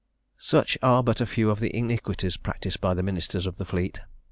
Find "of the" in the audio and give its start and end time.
1.51-1.75, 3.45-3.65